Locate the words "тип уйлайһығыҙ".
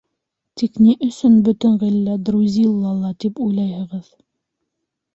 3.25-4.13